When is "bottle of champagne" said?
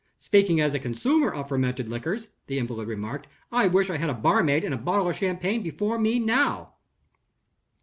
4.79-5.61